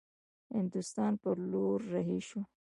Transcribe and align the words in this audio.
هندوستان 0.55 1.11
پر 1.21 1.35
لور 1.51 1.79
رهي 1.93 2.19
شي. 2.29 2.41